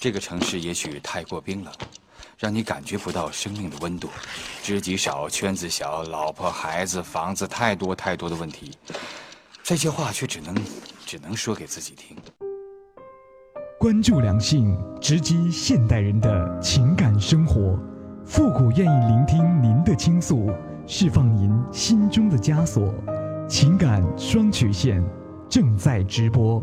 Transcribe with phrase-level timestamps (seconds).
[0.00, 1.70] 这个城市也许太过冰冷，
[2.38, 4.08] 让你感觉不到生命的温度。
[4.62, 8.72] 知己少，圈子小，老婆孩子房子太多太多的问题，
[9.62, 10.56] 这些话却只能
[11.04, 12.16] 只能说给自己听。
[13.78, 17.78] 关注两性，直击现代人的情感生活。
[18.24, 20.50] 复古愿意聆听您的倾诉，
[20.86, 22.94] 释放您心中的枷锁。
[23.46, 25.04] 情感双曲线
[25.46, 26.62] 正在直播。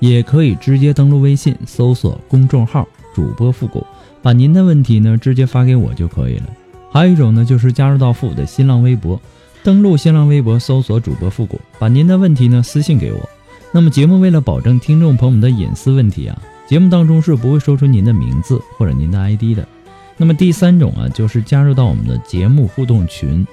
[0.00, 3.84] 也可以直接登录微信，搜索公众号“主播复古”，
[4.22, 6.44] 把您的问题呢直接发给我就可以了。
[6.90, 9.20] 还有一种呢，就是加入到复古的新浪微博，
[9.62, 13.28] 登录新浪微博，搜索“主播复古”，把您的问题呢私信给我。
[13.72, 19.66] 那么节目为了保证听众朋友们的隐私问题啊，节目当中是不会说出您的名字或者您的 ID 的。
[20.16, 23.46] 那么第三种啊，就是加入到我们的节目互动群，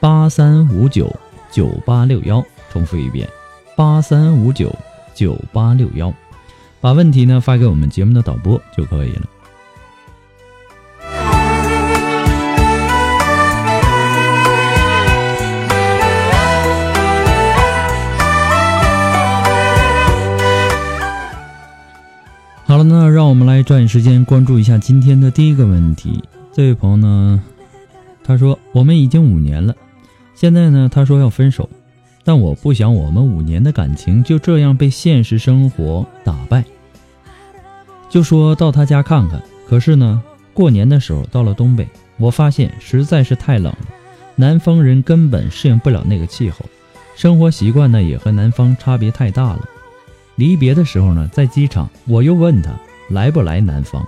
[0.00, 1.14] 八三五九
[1.50, 3.28] 九八六幺，重复一遍，
[3.76, 4.74] 八三五九。
[5.14, 6.12] 九八六幺，
[6.80, 9.22] 把问题呢发给我们节目的导播就可以了。
[22.64, 26.24] 好了，那让我们来抓紧时间关注一下今天的第一个问题。
[26.54, 27.42] 这位朋友呢，
[28.24, 29.74] 他说我们已经五年了，
[30.34, 31.68] 现在呢，他说要分手。
[32.24, 36.64] 但我不想我们五年的感情就这样被现实生活打败。
[38.08, 40.22] 就说到他家看看，可是呢，
[40.52, 41.88] 过年的时候到了东北，
[42.18, 43.78] 我发现实在是太冷了，
[44.36, 46.64] 南方人根本适应不了那个气候，
[47.16, 49.68] 生活习惯呢也和南方差别太大了。
[50.36, 52.70] 离别的时候呢，在机场我又问他
[53.08, 54.06] 来不来南方，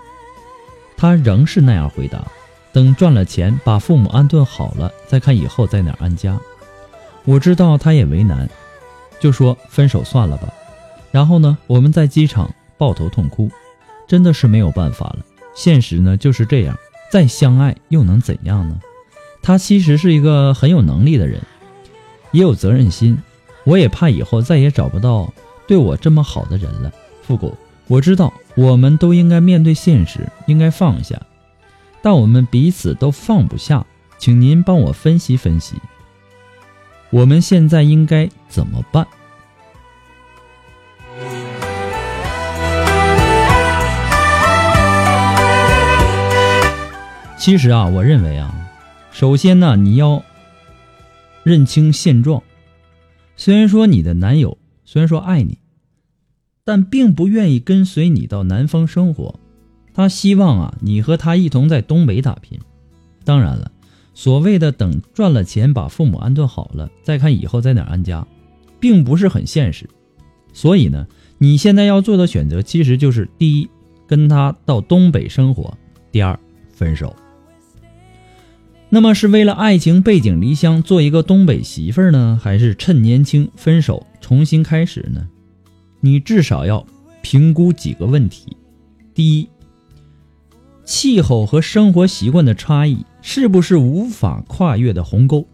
[0.96, 2.24] 他仍是那样回答：
[2.72, 6.38] 等赚了钱，把父母安顿好了，再看以后在哪安家。
[7.24, 8.48] 我知道他也为难，
[9.18, 10.52] 就说分手算了吧。
[11.10, 13.50] 然后呢，我们在机场抱头痛哭，
[14.06, 15.18] 真的是没有办法了。
[15.54, 16.76] 现实呢就是这样，
[17.10, 18.78] 再相爱又能怎样呢？
[19.42, 21.40] 他其实是一个很有能力的人，
[22.32, 23.16] 也有责任心。
[23.64, 25.32] 我也怕以后再也找不到
[25.66, 26.92] 对我这么好的人了。
[27.22, 27.56] 复古，
[27.86, 31.18] 我知道我们都应该面对现实，应该放下，
[32.02, 33.86] 但我们彼此都放不下，
[34.18, 35.76] 请您帮我分析分析。
[37.14, 39.06] 我们现在应该怎么办？
[47.38, 48.52] 其实啊，我认为啊，
[49.12, 50.24] 首先呢，你要
[51.44, 52.42] 认清现状。
[53.36, 55.58] 虽然说你的男友虽然说爱你，
[56.64, 59.38] 但并不愿意跟随你到南方生活，
[59.94, 62.58] 他希望啊，你和他一同在东北打拼。
[63.24, 63.70] 当然了。
[64.14, 68.26] 所谓的等赚了钱把父母安顿好了再看以后在哪安家，
[68.78, 69.90] 并不是很现实。
[70.52, 71.06] 所以呢，
[71.38, 73.68] 你现在要做的选择其实就是：第一，
[74.06, 75.74] 跟他到东北生活；
[76.12, 76.38] 第二，
[76.72, 77.14] 分手。
[78.88, 85.26] 那么是为了爱情背井离乡做一个东北媳妇呢，还是趁年轻分手重新开始呢？
[86.00, 86.86] 你至少要
[87.20, 88.56] 评估几个问题：
[89.12, 89.48] 第一，
[90.84, 93.04] 气候和生活习惯的差异。
[93.26, 95.46] 是不是无法跨越的鸿沟？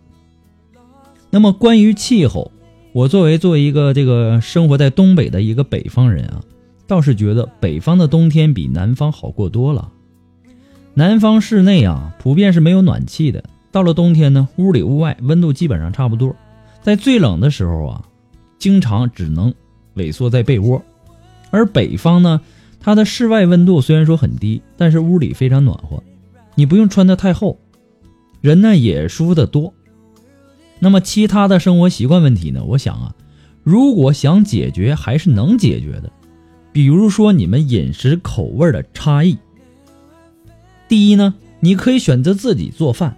[1.30, 2.50] 那么关于气候，
[2.92, 6.42] 我作为作为一个这个生活在东北的一个北方人啊，
[6.88, 9.92] 倒是觉得北方的冬天比南方好过多了。
[10.94, 16.34] 南方室内啊，普遍是没有暖气的，到了冬天呢，屋里屋外温度基本上差不多，
[16.82, 18.04] 在最冷的时候啊，
[18.58, 19.54] 经常只能
[19.94, 20.82] 萎缩在被窝。
[21.52, 22.40] 而北方呢，
[22.80, 26.02] 它的室外温度虽然说很低，但是屋里非常暖和。
[26.54, 27.58] 你不用穿的太厚，
[28.40, 29.72] 人呢也舒服的多。
[30.78, 32.64] 那么其他的生活习惯问题呢？
[32.64, 33.14] 我想啊，
[33.62, 36.10] 如果想解决，还是能解决的。
[36.72, 39.36] 比如说你们饮食口味的差异。
[40.88, 43.16] 第一呢，你可以选择自己做饭。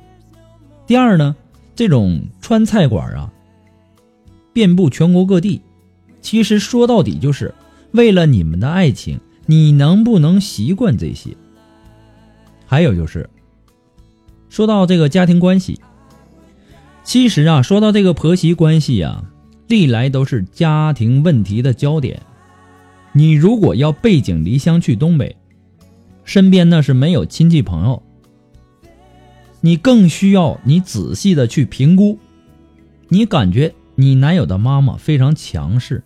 [0.87, 1.37] 第二呢，
[1.75, 3.33] 这种川菜馆啊，
[4.53, 5.63] 遍布全国各地。
[6.21, 7.55] 其实说到底，就是
[7.93, 11.37] 为了你们的爱情，你能不能习惯这些？
[12.73, 13.29] 还有就是，
[14.49, 15.79] 说到这个家庭关系，
[17.05, 19.25] 其实啊，说到这个婆媳关系啊，
[19.69, 22.23] 历来都是家庭问题的焦点。
[23.13, 25.37] 你如果要背井离乡去东北，
[26.25, 28.03] 身边呢是没有亲戚朋友，
[29.61, 32.19] 你更需要你仔细的去评估。
[33.09, 36.03] 你感觉你男友的妈妈非常强势，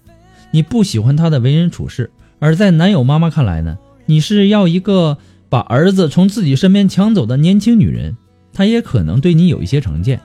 [0.50, 2.10] 你不喜欢她的为人处事，
[2.40, 5.18] 而在男友妈妈看来呢，你是要一个
[5.56, 8.14] 把儿子从自己身边抢走的年轻女人，
[8.52, 10.20] 她也可能对你有一些成见。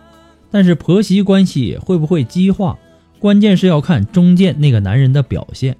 [0.49, 2.77] 但是婆媳关系会不会激化，
[3.17, 5.77] 关键是要看中间那个男人的表现。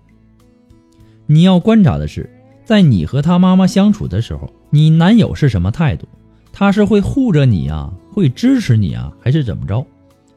[1.26, 2.30] 你要观察的是，
[2.64, 6.08] 在你和他妈妈相处的时候，你男友是什么态度？
[6.54, 9.86] 他是会护着你啊，会支持你啊，还是怎么着？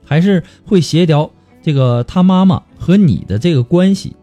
[0.04, 1.30] 还是会协调
[1.62, 4.16] 这个他妈妈和你的这个关系，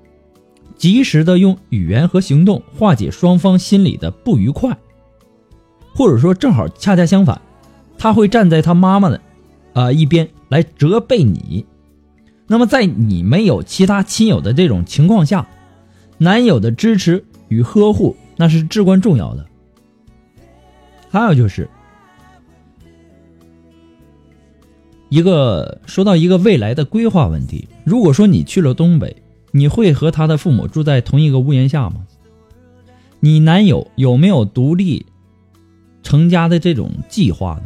[0.82, 4.76] 及时的用语言和行动化解双方心里的不愉快，
[5.94, 7.40] 或者说正好恰恰相反，
[8.00, 9.22] 他会站在他妈妈的
[9.74, 11.64] 啊一边来责备你。
[12.48, 15.48] 那么在你没有其他亲友的这种情况下。
[16.18, 19.46] 男友的支持与呵护那是至关重要的。
[21.10, 21.70] 还有就是
[25.10, 29.16] 一个说到一个未来的规划问题，如果说你去了东北，
[29.52, 32.06] 你会和他的父母住在同一个屋檐下吗？
[33.20, 35.06] 你男友有没有独立
[36.02, 37.64] 成家的这种计划呢？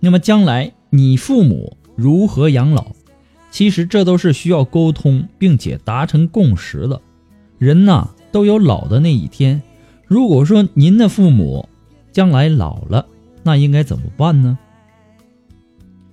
[0.00, 2.86] 那么将来你父母如何养老？
[3.50, 7.00] 其实这都是需要沟通并且达成共识的。
[7.58, 9.62] 人呐，都有老的那一天。
[10.06, 11.68] 如果说您的父母
[12.12, 13.06] 将来老了，
[13.42, 14.58] 那应该怎么办呢？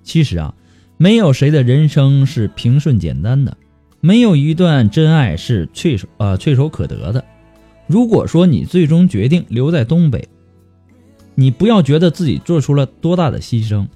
[0.03, 0.55] 其实啊，
[0.97, 3.57] 没有谁的人生是平顺简单的，
[4.05, 7.23] 没有一段真爱是唾手呃唾手可得的。
[7.87, 10.27] 如果说你最终决定留在东北，
[11.35, 13.87] 你不要觉得自己做出了多大的牺牲，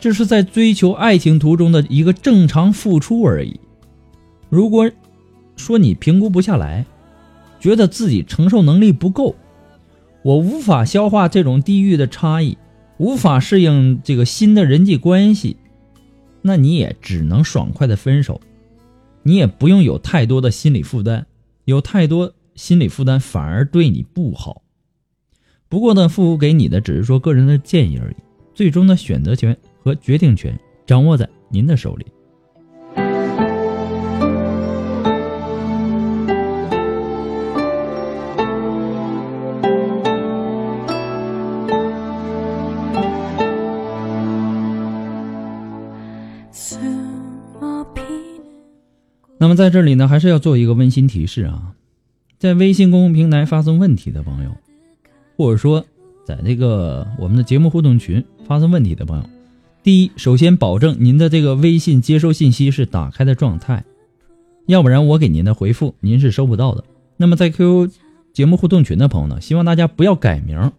[0.00, 3.60] 这是在追求爱情途中的一个正常付出而已。
[4.48, 4.90] 如果，
[5.56, 6.84] 说你评估不下来，
[7.60, 9.36] 觉得自己承受能力不够，
[10.24, 12.58] 我无法消化这种地域的差异，
[12.96, 15.58] 无法适应这个新的人际关系，
[16.42, 18.40] 那你也只能爽快的分手，
[19.28, 21.26] 你也不用有太多的心理负担，
[21.66, 24.62] 有太多心理负担反而对你不好。
[25.68, 28.14] 不过呢，父母给你的只是说个人的建议而已，
[28.54, 32.06] 最终的选择权和决定权掌握在您的手里。
[49.58, 51.74] 在这里呢，还是要做一个温馨提示啊，
[52.38, 54.52] 在微信公共平台发送问题的朋友，
[55.36, 55.84] 或者说
[56.24, 59.24] 在这个我们的节目互动群发送问题的朋友，
[59.82, 63.84] 第一，首先保证您的这个微信接收信息是打开的状态，
[64.66, 66.84] 要不然我给您的回复您是收不到的。
[67.16, 67.90] 那么在 QQ
[68.32, 70.70] 节目互动群的朋友呢，希望大家不要改名。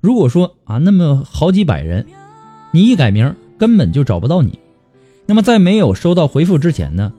[0.00, 2.06] 如果说啊，那么好几百人，
[2.72, 4.60] 你一改名根本就找不到你。
[5.26, 7.12] 那么在没有收到回复之前呢？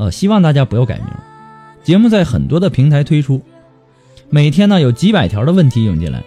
[0.00, 1.04] 呃，希望大家不要改名。
[1.84, 3.42] 节目在很多的平台推出，
[4.30, 6.22] 每天呢有几百条的问题涌进来，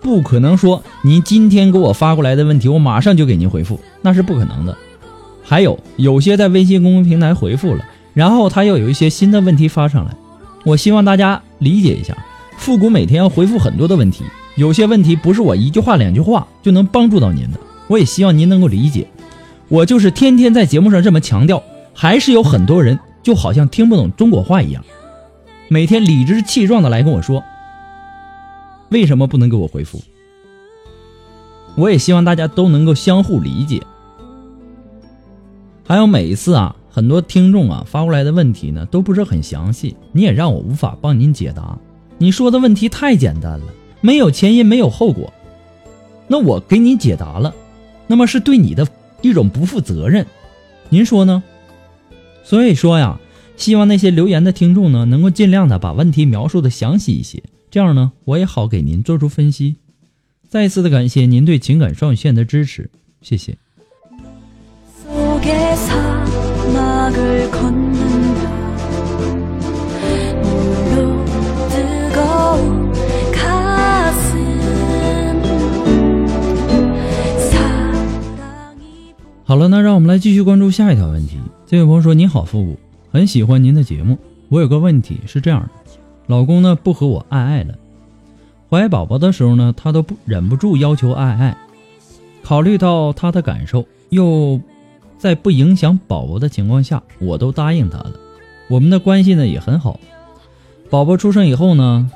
[0.00, 4.76] 不可能说您今天给我发过来的问题，我马上就给您回复，那是不可能的。
[5.44, 10.16] 还有有些在微信公众平台回复了，然后他又有一些新的问题发上来，
[10.64, 12.16] 我希望大家理解一下，
[12.56, 14.24] 复古每天要回复很多的问题，
[14.56, 19.06] 有些问题不是我一句话两句话就能帮助到您的，我也希望您能够理解。
[19.68, 21.62] 我就是天天在节目上这么强调，
[21.94, 22.98] 还是有很多人。
[23.22, 24.84] 就好像听不懂中国话一样，
[25.68, 27.42] 每天理直气壮的来跟我说，
[28.90, 30.02] 为什么不能给我回复？
[31.76, 33.80] 我也希望大家都能够相互理解。
[35.84, 41.78] 还有每一次啊，很多听众啊发过来的问题呢，都不是很详细，你也让我无法帮您解答。
[42.18, 43.66] 你说的问题太简单了，
[44.00, 45.32] 没有前因，没有后果，
[46.28, 47.54] 那我给你解答了，
[48.06, 48.86] 那么是对你的
[49.22, 50.26] 一种不负责任，
[50.88, 51.42] 您说呢？
[52.44, 53.18] 所以说呀
[53.56, 59.76] 希望那些留言的听众呢能够尽量的把问题描述的详细一些这样呢我也好给您做出分析。
[60.48, 62.90] 再一次的感谢您对情感双语线的支持
[63.22, 63.56] 谢谢。
[79.44, 81.36] 好了那让我们来继续关注下一条问题。
[81.72, 82.78] 这位朋友说：“你好，复古，
[83.10, 84.18] 很喜欢您的节目。
[84.50, 85.68] 我有个问题是这样的，
[86.26, 87.74] 老公呢不和我爱爱了，
[88.68, 91.56] 怀宝宝的时候呢，他都不忍不住要求爱爱。
[92.42, 94.60] 考虑到他的感受，又
[95.16, 98.12] 在不影响宝宝的情况下，我都答应他了。
[98.68, 99.98] 我们的关系呢也很好。
[100.90, 102.10] 宝宝出生以后呢，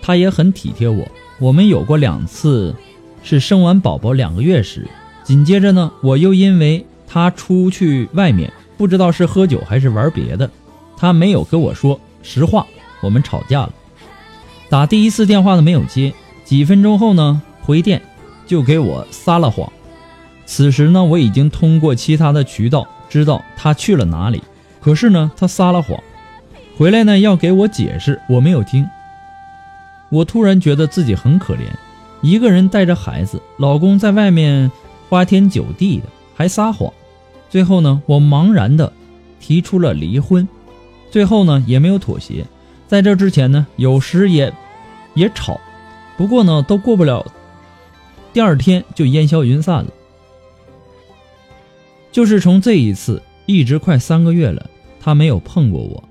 [0.00, 1.06] 他也很体贴我。
[1.40, 2.74] 我们有过两次，
[3.22, 4.88] 是生完宝宝两个月时，
[5.24, 10.50] 紧接着呢，我又因为他出去外面。”不知道是喝酒还是玩别的，
[10.96, 12.66] 他没有跟我说实话，
[13.00, 13.72] 我们吵架了。
[14.68, 16.12] 打第一次电话呢没有接，
[16.44, 18.02] 几分钟后呢回电
[18.46, 19.70] 就给我撒了谎。
[20.46, 24.42] 此时呢我已经通过其他的渠道知道他去了哪里，
[24.80, 25.98] 可是呢他撒了谎，
[26.76, 28.86] 回来呢要给我解释，我没有听。
[30.10, 31.60] 我突然觉得自己很可怜，
[32.22, 34.70] 一个人带着孩子，老公在外面
[35.08, 36.04] 花天酒地的，
[36.34, 36.92] 还撒谎。
[37.54, 38.92] 最后呢，我茫然的
[39.38, 40.48] 提出了离婚，
[41.08, 42.44] 最后呢也没有妥协。
[42.88, 44.52] 在这之前呢，有时也
[45.14, 45.60] 也吵，
[46.16, 47.24] 不过呢都过不了，
[48.32, 49.90] 第二天就烟消云散了。
[52.10, 54.68] 就是从这一次，一直快三个月了，
[54.98, 56.02] 他没有碰过我，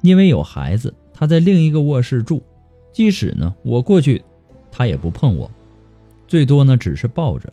[0.00, 2.40] 因为有孩子，他在另一个卧室住，
[2.92, 4.22] 即使呢我过去，
[4.70, 5.50] 他也不碰我，
[6.28, 7.52] 最多呢只是抱着。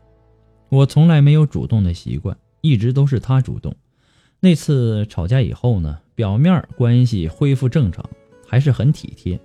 [0.70, 2.38] 我从来没有主动的习惯。
[2.62, 3.76] 一直都是他主动。
[4.40, 8.10] 那次吵架以后呢，表面关系恢复正常，
[8.48, 9.40] 还是很体贴。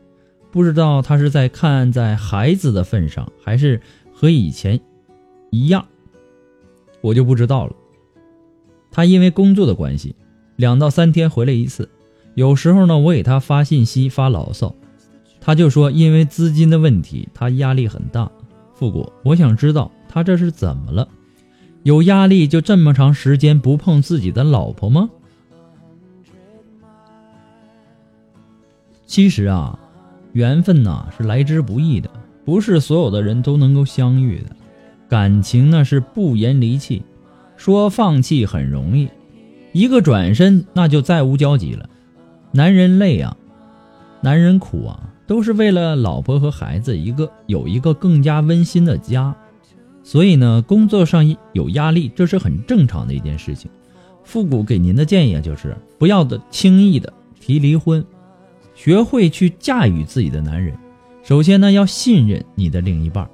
[0.51, 3.81] 不知道他是在看在孩子的份上，还是
[4.15, 4.81] 和以前
[5.51, 5.87] 一样，
[7.03, 7.77] 我就不知道了。
[8.91, 10.15] 他因为工作的关系，
[10.57, 11.91] 两到三天回来一次。
[12.35, 14.75] 有时候呢，我给他发信息发牢骚，
[15.41, 18.31] 他就说因为资金的问题，他压力很大。
[18.75, 21.07] 复古，我想知道他这是怎么了。
[21.87, 25.09] 有压力就这么长时间不碰自己的老婆吗？
[29.07, 29.79] 其实啊，
[30.33, 32.11] 缘分呐是来之不易的，
[32.45, 34.57] 不是所有的人都能够相遇的。
[35.09, 37.05] 感情呢是不言离弃，
[37.57, 39.09] 说放弃很容易，
[39.71, 41.89] 一个转身那就再无交集了。
[42.51, 43.37] 男人累啊，
[44.23, 49.33] 男人苦啊，都是为了老婆和孩子一个有一个更加温馨的家。
[50.07, 53.69] 所以呢，工作上有压力，这是很正常的一件事情。
[54.23, 58.07] 复古给您的建议啊，就是不要的轻易的提离婚，
[58.73, 60.79] 学会去驾驭自己的男人。
[61.25, 63.29] 首先呢，要信任你的另一半，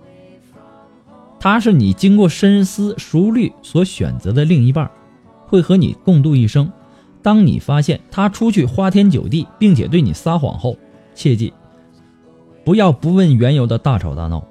[1.39, 4.91] 他是你经过深思熟虑所选择的另一半，
[5.47, 6.73] 会和你共度一生。
[7.21, 10.79] 当你发现他出去花天酒地，并且对你撒谎后，
[11.15, 11.53] 切记
[12.65, 14.43] 不要不问缘由的大吵大闹。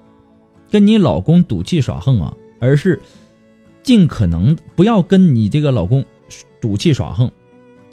[0.72, 3.00] 跟你老公赌气耍横啊，而是
[3.84, 6.04] 尽可能不要跟你这个老公
[6.62, 7.30] 赌气耍横，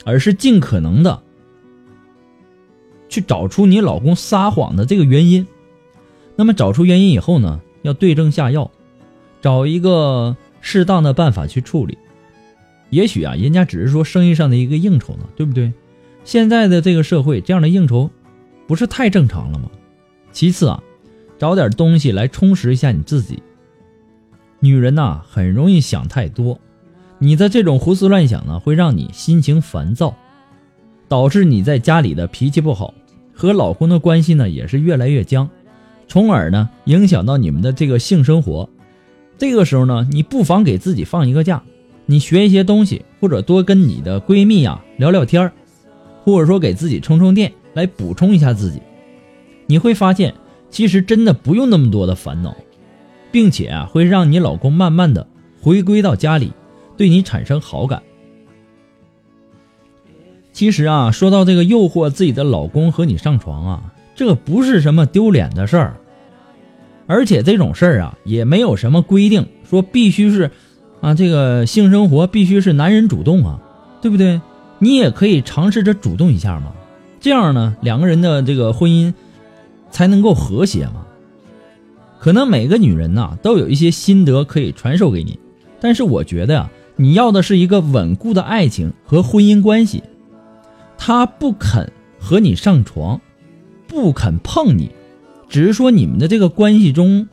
[0.05, 1.21] 而是尽可能的
[3.09, 5.45] 去找出你老公撒谎的这个原因。
[6.37, 8.71] 那么找出原因以后呢，要对症下药，
[9.41, 11.97] 找一个适当的办法去处理。
[12.91, 15.73] 也许啊，人家只是说生意上的一个应酬呢，对不对？
[16.23, 18.09] 现在的这个社会，这样的应酬
[18.67, 19.69] 不是太正常了吗？
[20.31, 20.81] 其次啊。
[21.39, 23.41] 找点东西来充实一下你自己。
[24.59, 26.59] 女人呐，很容易想太多，
[27.17, 30.13] 你的这种胡思乱想呢，会让你心情烦躁，
[31.07, 32.93] 导致你在家里的脾气不好，
[33.33, 35.49] 和老公的关系呢也是越来越僵，
[36.09, 38.69] 从而呢影响到你们的这个性生活。
[39.37, 41.63] 这个时候呢，你不妨给自己放一个假，
[42.05, 45.49] 你学一些东西，或者多跟你的闺蜜呀聊聊天
[46.25, 48.81] 或者说给自己充充电，来补充一下自己，
[49.67, 50.33] 你会发现。
[50.69, 52.55] 其实真的不用那么多的烦恼，
[53.31, 55.27] 并且啊，会让你老公慢慢的
[55.61, 56.53] 回归到家里，
[56.95, 58.01] 对你产生好感。
[60.53, 65.97] 其实啊，说到这个诱惑自己的老公和你上床啊，这不是什么丢脸的事儿，
[67.07, 70.51] 而且这种事儿啊，也没有什么规定说必须是，
[71.01, 73.59] 啊，这个性生活必须是男人主动啊，
[74.01, 74.39] 对不对？
[74.79, 76.73] 你也可以尝试着主动一下嘛，
[77.19, 79.13] 这样呢，两个人的这个婚姻。
[79.91, 81.05] 才能够和谐嘛？
[82.19, 85.39] 可能每个女人呐都有一些心得可以传授给你，
[85.79, 90.03] 但是我觉得呀，你要的是一个稳固的爱情和婚姻关系。
[90.97, 93.21] 他不肯和你上床，
[93.87, 94.91] 不肯碰你，
[95.47, 97.29] 只是说你们的这个关系中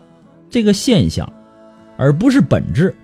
[0.48, 1.32] 这个现象，
[1.96, 2.94] 而不是本质。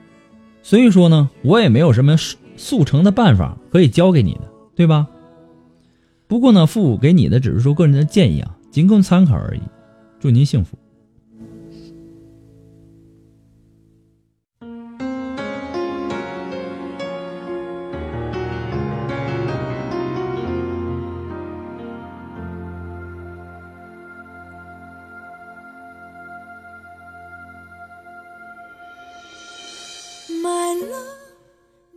[0.62, 2.16] 所以说呢，我也没有什么
[2.56, 4.42] 速成的办法可以教给你的，
[4.76, 5.08] 对吧？
[6.28, 8.56] 不过呢，父母给你的只是说个人的建议啊。
[8.72, 9.60] 仅供参考而已，
[10.18, 10.78] 祝您幸福。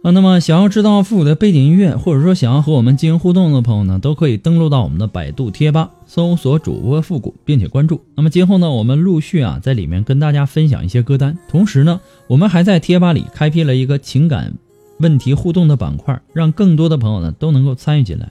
[0.06, 8.00] 啊，那么想要知道复古的背景音乐，或者说想要和我们进行互动的朋友呢，都可以登录到我们的百度贴吧，搜索主播复古，并且关注。
[8.14, 14.54] 那么今后呢，我们陆续啊在里面跟大家分享一些歌单，同时呢，我们还在贴吧里开辟了一个情感
[15.00, 18.30] 问题互动的板块，让更多的朋友呢都能够参与进来，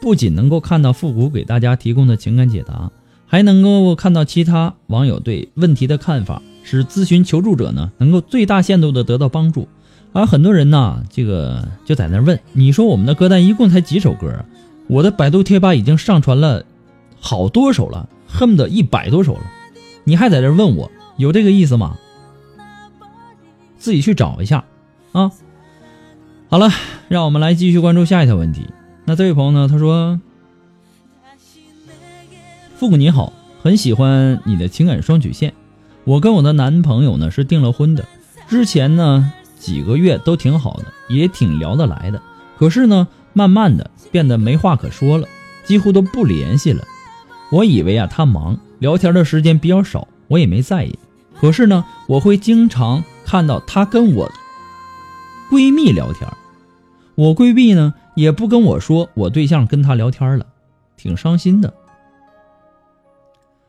[0.00, 2.88] 不仅能够看到复古给大家提供的情感解答，
[3.26, 9.66] 还能够看到其他网友对问题的看法，使咨询求助者呢能够最大限度的得到帮助。
[10.16, 14.46] 而很多人呢，这个就在那问，你说我们的歌单一共才几首歌啊？
[14.86, 16.64] 我的百度贴吧已经上传了
[17.20, 19.42] 好多首了，恨不得一百多首了，
[20.04, 21.98] 你还在这问我，有这个意思吗？
[23.76, 24.64] 自己去找一下
[25.12, 25.30] 啊。
[26.48, 26.70] 好了，
[27.08, 28.66] 让我们来继续关注下一条问题。
[29.04, 30.18] 那这位朋友呢，他说
[32.76, 35.52] ：“父母你好，很喜欢你的情感双曲线。
[36.04, 38.06] 我跟我的男朋友呢是订了婚的，
[38.48, 42.22] 之前呢。”几个月都挺好的，也挺聊得来的。
[42.58, 45.26] 可是呢，慢慢的变得没话可说了，
[45.64, 46.84] 几乎都不联系了。
[47.50, 50.98] 我以为啊，他忙，聊天的时间比较少，我也没在意。
[51.38, 54.30] 可是呢，我会经常看到他跟我
[55.50, 56.28] 闺蜜聊天，
[57.14, 60.46] 我闺蜜呢也不跟我说我对象跟他聊天了，
[60.96, 61.72] 挺伤心的。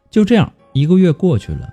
[0.09, 1.69] 就这样，一个月过去了，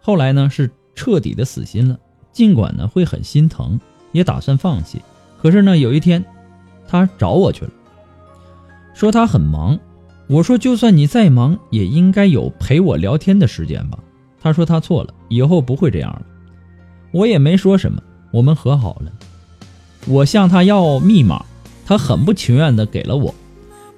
[0.00, 1.98] 后来呢是彻底的死心了。
[2.32, 3.78] 尽管呢会很心疼，
[4.12, 5.00] 也打算放弃，
[5.40, 6.24] 可是呢有一天，
[6.88, 7.70] 他找我去了，
[8.94, 9.78] 说他很忙。
[10.28, 13.98] 我说就算你再忙，也应该有陪我聊天的时间吧。
[14.40, 16.22] 他说他错了，以后不会这样了。
[17.10, 19.12] 我也没说什么，我们和好了。
[20.06, 21.44] 我向他要密码，
[21.84, 23.34] 他很不情愿的给了我。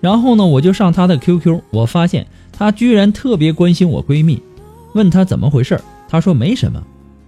[0.01, 4.43] 然后呢，我就上他的 QQ，我发现他居然特别关心我闺蜜，
[4.95, 6.83] 问他怎么回事，他说没什么。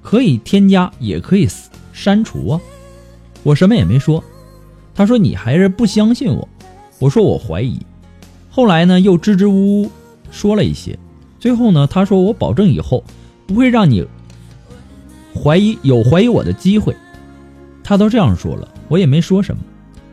[0.06, 1.48] 可以添加，也可以
[1.92, 2.60] 删除啊！
[3.42, 4.22] 我什么也没说。
[4.94, 6.48] 他说你还是不相信我。
[7.00, 7.80] 我说我怀疑。
[8.48, 9.90] 后来呢，又支支吾吾
[10.30, 10.96] 说了一些。
[11.40, 13.02] 最后呢，他说我保证以后
[13.48, 14.06] 不会让你
[15.34, 16.94] 怀疑有怀疑我的机会。
[17.82, 19.60] 他都这样说了，我也没说什么。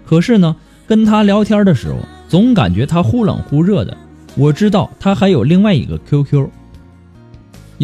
[0.07, 0.55] 可是呢，
[0.87, 3.95] 跟他聊天的时候，总感觉他忽冷忽热的。
[4.35, 6.49] 我知道他还有另外一个 QQ。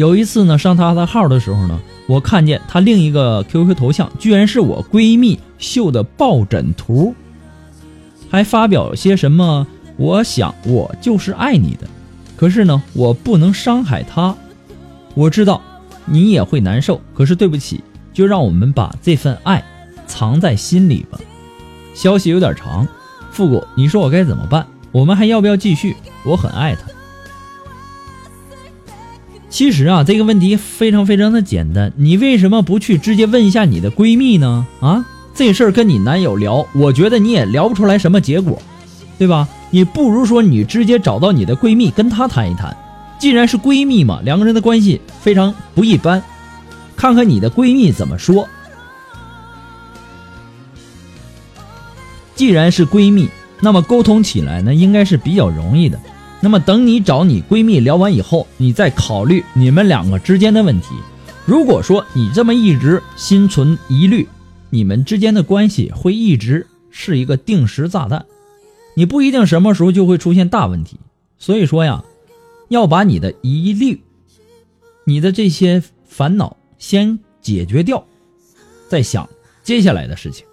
[0.00, 1.78] 有一次呢，上他的号的时候呢。
[2.06, 7.14] 我看见她另一个 QQ 头像，居然是我闺蜜秀的抱枕图，
[8.30, 9.66] 还发表些什么？
[9.96, 11.86] 我想我就是爱你的，
[12.34, 14.34] 可是呢，我不能伤害她。
[15.14, 15.60] 我知道
[16.06, 17.84] 你也会难受，可是对不起，
[18.14, 19.62] 就让我们把这份爱
[20.06, 21.20] 藏在心里吧。
[21.94, 22.88] 消息有点长，
[23.30, 24.66] 复古，你说我该怎么办？
[24.90, 25.94] 我们还要不要继续？
[26.24, 26.88] 我很爱他。
[29.50, 34.64] 其实啊，这个问题非常非常的简单，你为什么不去直接问一下你的闺蜜呢？
[34.80, 38.62] 啊，这事儿跟你男友聊，我觉得你也聊不出来什么结果，
[39.18, 39.48] 对吧？
[39.72, 42.74] 你不如说你直接找到你的闺蜜，跟她谈一谈。
[43.18, 46.22] 既然是闺蜜嘛，两个人的关系非常不一般，
[46.96, 48.48] 看看你的闺蜜怎么说。
[52.34, 53.28] 既然是闺蜜，
[53.60, 56.00] 那么沟通起来呢，应该是比较容易的。
[56.42, 60.88] 那么等你找你闺蜜聊完以后，你再考虑你们两个之间的问题。
[61.44, 64.26] 如果说你这么一直心存疑虑，
[64.70, 68.24] 你们之间的关系会一直是一个定时炸弹，
[68.94, 70.98] 你不一定什么时候就会出现大问题。
[71.38, 72.04] 所以说呀，
[72.68, 74.00] 要把你的疑虑、
[75.04, 78.06] 你的这些烦恼先解决掉，
[78.88, 79.28] 再想
[79.62, 80.46] 接下来的事情。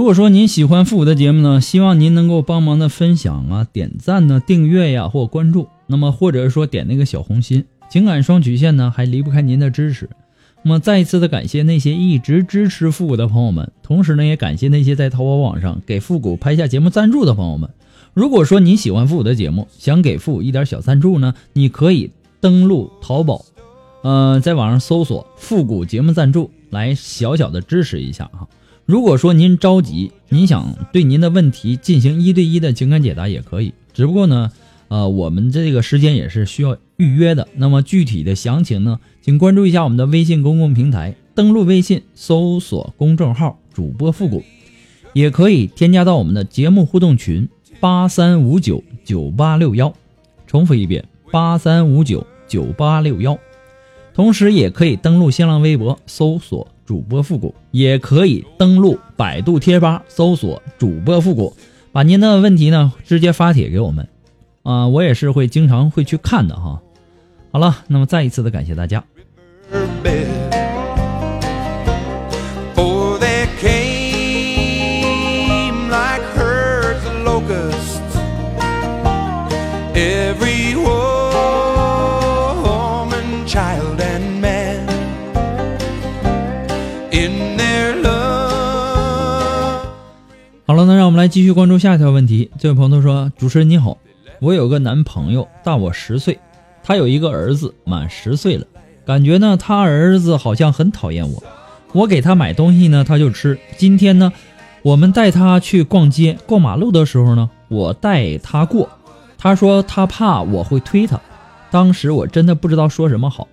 [0.00, 7.66] 如果说您喜欢复古的节目呢，希望您能够帮忙的分享啊、点赞呢、订阅呀或关注，那么或者说点那个小红心。
[7.90, 10.08] 情感双曲线呢还离不开您的支持。
[10.62, 17.68] 那么再一次的感谢那些一直支持复古的朋友们，同时呢也感谢那些在淘宝网上给复古拍下节目赞助的朋友们。
[18.14, 22.10] 如果说您喜欢复古的节目，想给复古一点小赞助呢，你可以
[22.40, 23.44] 登录淘宝，
[24.00, 28.48] 呃，在网上搜索“复古节目赞助”来小小的支持一下哈。
[28.90, 34.50] 如果说您着急，您想对您的问题进行一对一的情感解答也可以，只不过呢，
[34.88, 37.46] 呃，我们这个时间也是需要预约的。
[37.54, 44.42] 那么具体的详情呢，请关注一下我们的微信公共平台，登录微信搜索公众号“主播复古”，
[45.14, 47.48] 也可以添加到我们的节目互动群，
[47.78, 49.94] 八三五九九八六幺，
[50.48, 53.38] 重复一遍八三五九九八六幺。
[54.12, 61.56] 同时也可以登录新浪微博搜索主播复古，也可以登录百度贴吧搜索主播复古，
[61.92, 64.08] 把您的问题呢直接发帖给我们，
[64.64, 66.82] 啊，我也是会经常会去看的哈。
[67.52, 69.04] 好了，那么再一次的感谢大家。
[91.20, 92.50] 来继续关注下一条问题。
[92.58, 93.98] 这位朋友说：“主持人你好，
[94.40, 96.38] 我有个男朋友大我十岁，
[96.82, 98.64] 他有一个儿子满十岁了，
[99.04, 101.42] 感觉呢他儿子好像很讨厌我，
[101.92, 103.58] 我给他买东西呢他就吃。
[103.76, 104.32] 今天呢，
[104.80, 108.88] 我们带他去逛街，过马路的时候呢，我带他过，
[109.36, 111.20] 他说他怕我会推他，
[111.70, 113.46] 当时我真的不知道说什么好。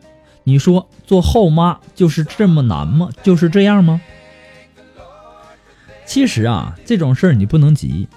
[0.45, 3.09] 你说做后妈就是这么难吗？
[3.23, 3.99] 就是这样吗？”
[6.07, 8.07] 其实啊，这种事儿你不能急，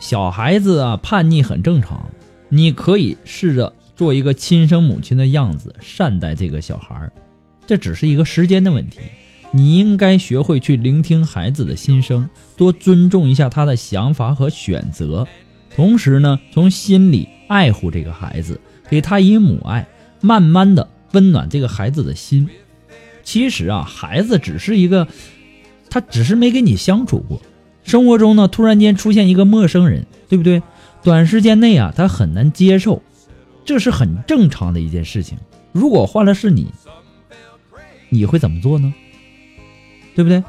[0.00, 2.10] 小孩子啊叛逆很正常，
[2.48, 7.12] 你可以试着做一个亲生母亲的样子善待这个小孩儿，
[7.64, 8.98] 这只是一个时间的问题。
[9.52, 15.26] 你应该学会去聆听孩子的心声，多尊重一下他的想法和选择，
[15.74, 19.86] 同时呢，从心里爱护这个孩子，给他以母爱，
[20.20, 22.48] 慢慢的温暖这个孩子的心。
[23.22, 25.06] 其实啊，孩子只是一个。
[25.88, 27.40] 他只是没跟你相处过，
[27.84, 30.62] 生活中呢突然间出现一个陌生人，对不对？
[31.02, 33.02] 短时间内啊，他很难接受，
[33.64, 35.38] 这是很正常的一件事情。
[35.72, 36.68] 如果换了是你，
[38.08, 38.92] 你会怎么做呢？
[40.14, 40.42] 对不对？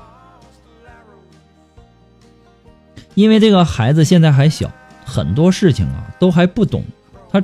[3.14, 4.72] 因为这个孩子现在还小，
[5.06, 6.84] 很多事情啊都还不懂，
[7.32, 7.44] 他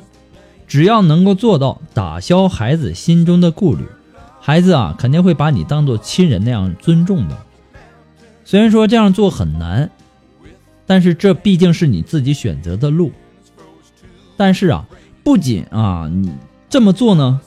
[0.67, 3.83] 只要能够做到打消孩子心中的顾虑，
[4.39, 7.37] 孩子啊肯定会把你当做亲人那样尊重的。
[8.45, 9.89] 虽然说这样做很难，
[10.85, 13.11] 但是这毕竟是你自己选择的路。
[14.35, 14.85] 但是啊，
[15.23, 16.31] 不仅啊你
[16.69, 17.39] 这么做呢，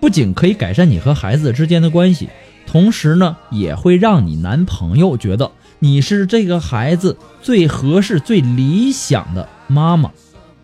[0.00, 2.28] 不仅可以改善你和孩子之间的关系，
[2.66, 10.10] 同时呢，也会让你男朋友觉得你是这个孩子最合适、最理想的妈妈，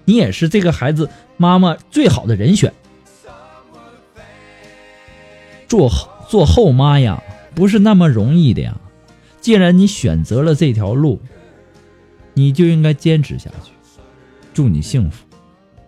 [0.05, 2.73] 你也是这个孩子妈妈最好的人选。
[5.69, 5.89] 做
[6.29, 7.23] 做后妈呀，
[7.55, 8.77] 不是那么容易的呀。
[9.41, 11.21] 既然你选择了这条路，
[12.35, 13.73] 你就应该坚持下去。
[14.53, 15.25] 祝你幸福，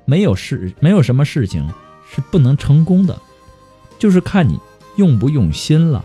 [0.05, 1.69] 没有事，没有什么事情
[2.11, 3.21] 是不能成功的，
[3.99, 4.59] 就是看你
[4.97, 6.05] 用不用心了。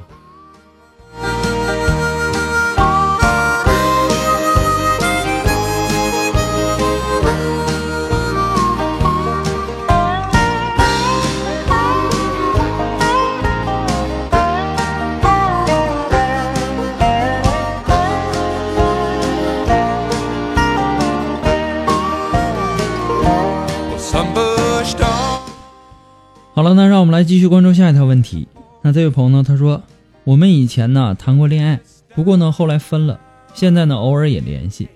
[26.70, 28.48] 了，那让我们来继续关注下一条问题。
[28.82, 29.82] 那这位朋友呢，他说
[30.24, 31.80] 我们以前呢谈过恋爱，
[32.16, 33.20] 不过呢后来分了，
[33.54, 34.88] 现在呢偶尔也联系，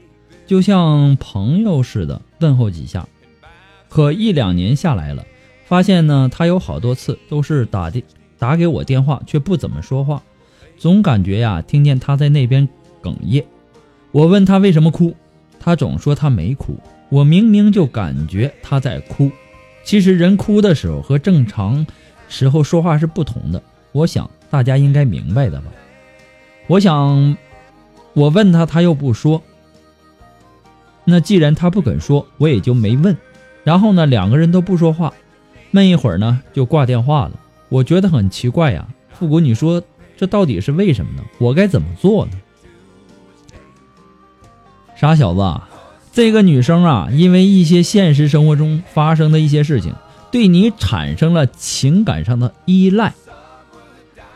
[0.46, 3.08] 就像朋友似的问候几下。
[3.90, 5.26] 可一两年下来了，
[5.66, 8.04] 发现呢他有好多次都是打电
[8.38, 10.22] 打给我电话，却不怎么说话，
[10.78, 12.68] 总感觉呀听见他在那边
[13.02, 13.46] 哽咽。
[14.12, 15.16] 我问他为什么哭，
[15.60, 16.78] 他总说他没哭，
[17.10, 19.32] 我明明就感觉他在哭。
[19.84, 21.86] 其实人哭的时候和正常
[22.28, 25.68] 时候说话是不同的，我想大家应该明白的吧。
[26.68, 27.36] 我想，
[28.14, 29.42] 我问他，他又不说。
[31.04, 33.18] 那既然他不肯说，我也就没问。
[33.64, 35.14] 然后呢，两个人都不说话，
[35.72, 37.32] 闷一会儿呢，就挂电话了。
[37.70, 39.82] 我觉得很奇怪呀，复古，你说
[40.16, 41.24] 这到底是为什么呢？
[41.40, 42.32] 我该怎么做呢？
[44.96, 45.71] 傻小子。
[46.14, 49.96] 这个女生啊，因为一些现实生活中发生的一些事情，
[50.30, 53.14] 对你产生了情感上的依赖。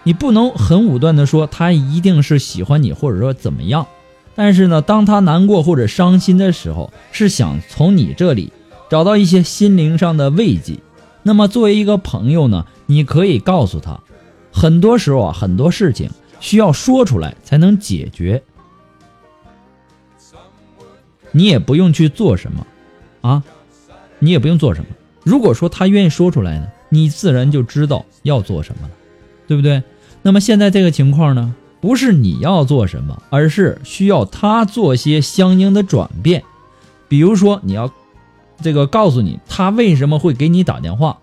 [0.04, 3.88] 你不能很武断的说她一定是喜欢你，或者说怎么样。
[4.36, 8.54] 但是呢，当她难过或者伤心的时候，是想从你这里
[8.90, 10.78] 找到一些心灵上的慰藉。
[11.24, 14.00] 那么作为一个朋友呢，你可以告诉她，
[14.52, 16.10] 很多时候啊，很多事情
[16.40, 18.42] 需要说出来才能解决。
[21.36, 22.66] 你也不用去做什么，
[23.20, 23.44] 啊，
[24.20, 24.88] 你也不用做什么。
[25.26, 28.94] 如果说他愿意说出来呢，你自然就知道要做什么了，
[29.46, 29.84] 对不对？
[30.22, 36.42] 那么现在这个情况呢，不是你要做什么，而是需要他做些相应的转变。
[37.10, 37.92] 比如说你要
[38.62, 41.18] 这个告诉你他为什么会给你打电话，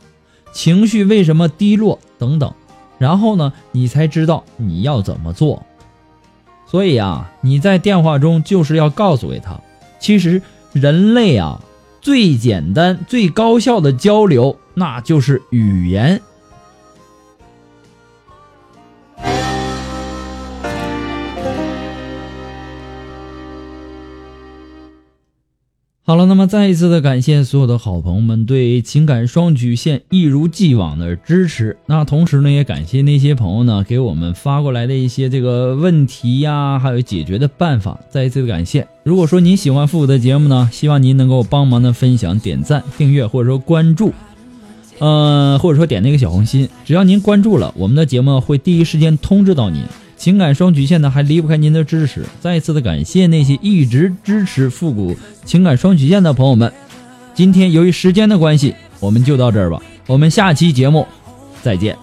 [0.52, 2.52] 情绪为什么低落等等，
[2.98, 5.64] 然后呢，你才知道你要怎么做。
[6.66, 9.58] 所以啊，你在电话中就是要告诉给他，
[10.02, 11.62] 其实人类啊
[12.00, 16.20] 最简单、最高效的交流，那就是语言。
[26.12, 31.74] 好了，那么再一次的感谢所有的好朋友们对情感双曲线一如既往的支持。
[31.86, 37.98] 那同时呢，也感谢那些朋友呢给我们发过来的一些这个问题呀，还有解决的办法。
[38.10, 38.86] 再一次的感谢。
[39.04, 44.12] 如果说您喜欢复古的节目呢，希望您能够帮忙的分享、点赞、订阅或者说关注，
[44.98, 46.68] 呃，或者说点那个小红心。
[46.84, 49.82] 只要您关注了，我们的节目会第一时间通知到您。
[50.22, 52.24] 情感双曲线呢，还离不开您的支持。
[52.40, 56.72] 再一次的感谢那些一直支持复古情感双曲线的朋友们。
[57.34, 59.82] 今天由于时间的关系，我们就到这儿吧。
[60.06, 61.04] 我们下期节目
[61.60, 61.98] 再见。